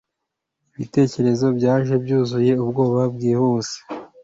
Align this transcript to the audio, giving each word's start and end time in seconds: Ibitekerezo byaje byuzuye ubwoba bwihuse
Ibitekerezo 0.75 1.45
byaje 1.57 1.93
byuzuye 2.03 2.51
ubwoba 2.63 3.01
bwihuse 3.13 3.77